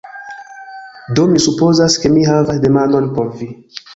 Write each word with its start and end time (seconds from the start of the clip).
Do 1.19 1.25
mi 1.33 1.41
supozas 1.43 1.99
ke 2.05 2.13
mi 2.15 2.25
havas 2.31 2.61
demandon 2.65 3.09
por 3.19 3.33
vi: 3.43 3.51